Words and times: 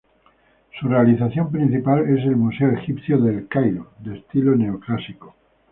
Su 0.79 0.87
realización 0.87 1.51
principal 1.51 1.99
es 2.09 2.25
el 2.25 2.35
Museo 2.35 2.71
Egipcio 2.71 3.19
de 3.21 3.35
El 3.37 3.47
Cairo, 3.47 3.91
de 3.99 4.17
estilo 4.17 4.55
Neoclásico. 4.55 5.35